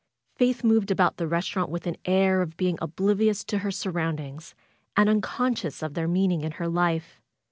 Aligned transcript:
Faith 0.33 0.55
FAITH 0.55 0.63
moved 0.63 0.89
about 0.89 1.17
the 1.17 1.27
restaurant 1.27 1.69
with 1.69 1.85
an 1.85 1.95
air 2.05 2.41
of 2.41 2.57
being 2.57 2.75
obliv 2.77 3.19
ious 3.23 3.43
to 3.43 3.59
her 3.59 3.69
surroundings 3.69 4.55
and 4.97 5.07
unconscious 5.07 5.83
of 5.83 5.93
their 5.93 6.07
meaning 6.07 6.41
in 6.41 6.53
her 6.53 6.67
life. 6.67 7.21